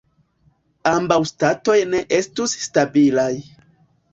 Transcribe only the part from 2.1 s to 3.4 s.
estus stabilaj.